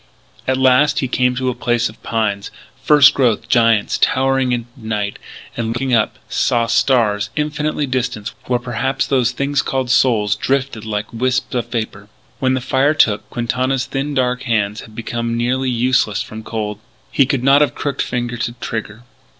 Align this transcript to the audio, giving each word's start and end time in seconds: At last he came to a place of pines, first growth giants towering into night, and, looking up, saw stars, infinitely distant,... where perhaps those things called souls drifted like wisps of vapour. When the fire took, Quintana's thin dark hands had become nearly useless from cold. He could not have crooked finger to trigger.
At 0.47 0.57
last 0.57 0.97
he 0.97 1.07
came 1.07 1.35
to 1.35 1.49
a 1.49 1.53
place 1.53 1.87
of 1.87 2.01
pines, 2.01 2.49
first 2.81 3.13
growth 3.13 3.47
giants 3.47 3.99
towering 4.01 4.51
into 4.51 4.67
night, 4.75 5.19
and, 5.55 5.67
looking 5.67 5.93
up, 5.93 6.17
saw 6.27 6.65
stars, 6.65 7.29
infinitely 7.35 7.85
distant,... 7.85 8.33
where 8.45 8.57
perhaps 8.57 9.05
those 9.05 9.29
things 9.31 9.61
called 9.61 9.91
souls 9.91 10.35
drifted 10.35 10.85
like 10.85 11.13
wisps 11.13 11.53
of 11.53 11.67
vapour. 11.67 12.09
When 12.39 12.55
the 12.55 12.61
fire 12.61 12.95
took, 12.95 13.29
Quintana's 13.29 13.85
thin 13.85 14.15
dark 14.15 14.41
hands 14.41 14.81
had 14.81 14.95
become 14.95 15.37
nearly 15.37 15.69
useless 15.69 16.23
from 16.23 16.41
cold. 16.41 16.79
He 17.11 17.27
could 17.27 17.43
not 17.43 17.61
have 17.61 17.75
crooked 17.75 18.01
finger 18.01 18.37
to 18.37 18.53
trigger. 18.53 19.03